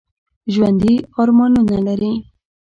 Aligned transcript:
ژوندي 0.53 0.93
ارمانونه 1.21 1.73
لري 1.87 2.13